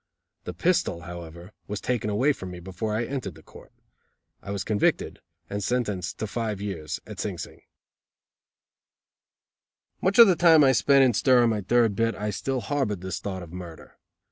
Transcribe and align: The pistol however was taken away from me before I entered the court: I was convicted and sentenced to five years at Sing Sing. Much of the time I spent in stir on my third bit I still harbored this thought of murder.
The 0.45 0.55
pistol 0.55 1.01
however 1.01 1.51
was 1.67 1.79
taken 1.79 2.09
away 2.09 2.33
from 2.33 2.49
me 2.49 2.59
before 2.59 2.95
I 2.95 3.05
entered 3.05 3.35
the 3.35 3.43
court: 3.43 3.71
I 4.41 4.49
was 4.49 4.63
convicted 4.63 5.21
and 5.47 5.63
sentenced 5.63 6.17
to 6.17 6.25
five 6.25 6.59
years 6.59 6.99
at 7.05 7.19
Sing 7.19 7.37
Sing. 7.37 7.61
Much 10.01 10.17
of 10.17 10.25
the 10.25 10.35
time 10.35 10.63
I 10.63 10.71
spent 10.71 11.03
in 11.05 11.13
stir 11.13 11.43
on 11.43 11.51
my 11.51 11.61
third 11.61 11.95
bit 11.95 12.15
I 12.15 12.31
still 12.31 12.61
harbored 12.61 13.01
this 13.01 13.19
thought 13.19 13.43
of 13.43 13.53
murder. 13.53 13.99